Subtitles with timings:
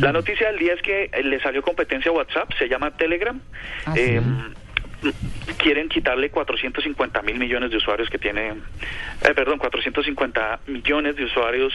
[0.00, 3.40] La noticia del día es que eh, le salió competencia a WhatsApp, se llama Telegram.
[3.86, 4.20] Ah, Eh,
[5.58, 11.72] quieren quitarle 450 mil millones de usuarios que tiene, eh, perdón, 450 millones de usuarios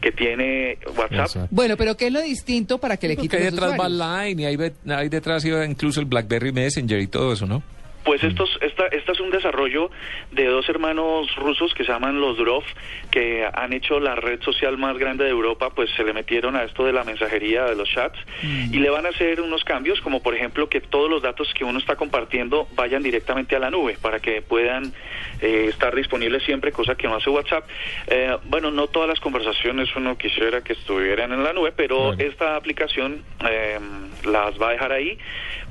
[0.00, 1.48] que tiene WhatsApp.
[1.50, 3.88] Bueno, pero ¿qué es lo distinto para que le Porque quiten hay los detrás va
[3.88, 7.62] Line y hay, hay detrás iba incluso el BlackBerry Messenger y todo eso, ¿no?
[8.04, 9.90] Pues estos, esta, esta es un desarrollo
[10.30, 12.64] de dos hermanos rusos que se llaman los Durov,
[13.10, 16.64] que han hecho la red social más grande de Europa, pues se le metieron a
[16.64, 20.22] esto de la mensajería, de los chats, y le van a hacer unos cambios, como
[20.22, 23.98] por ejemplo que todos los datos que uno está compartiendo vayan directamente a la nube,
[24.00, 24.92] para que puedan
[25.40, 27.68] eh, estar disponibles siempre, cosa que no hace WhatsApp.
[28.06, 32.56] Eh, bueno, no todas las conversaciones uno quisiera que estuvieran en la nube, pero esta
[32.56, 33.78] aplicación eh,
[34.24, 35.18] las va a dejar ahí.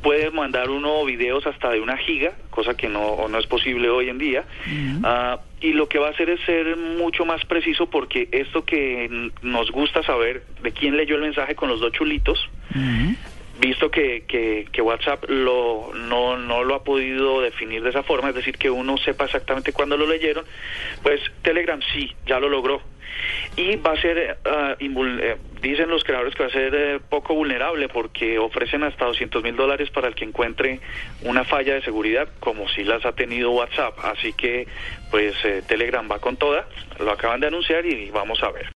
[0.01, 2.18] Puede mandar uno videos hasta de una giga,
[2.49, 4.43] cosa que no, no es posible hoy en día.
[5.03, 9.31] Ah, y lo que va a hacer es ser mucho más preciso porque esto que
[9.41, 12.49] nos gusta saber de quién leyó el mensaje con los dos chulitos,
[13.59, 18.29] visto que, que, que WhatsApp lo, no, no lo ha podido definir de esa forma,
[18.29, 20.45] es decir, que uno sepa exactamente cuándo lo leyeron,
[21.03, 22.81] pues Telegram sí, ya lo logró.
[23.57, 27.89] Y va a ser, eh, dicen los creadores que va a ser eh, poco vulnerable
[27.89, 30.79] porque ofrecen hasta 200 mil dólares para el que encuentre
[31.21, 33.97] una falla de seguridad, como si las ha tenido WhatsApp.
[34.03, 34.67] Así que,
[35.11, 36.67] pues, eh, Telegram va con toda,
[36.99, 38.67] lo acaban de anunciar y vamos a ver.